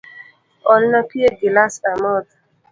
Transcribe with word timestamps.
Olna 0.73 0.99
pi 1.09 1.17
e 1.27 1.29
gilas 1.39 1.75
amodhi. 1.91 2.35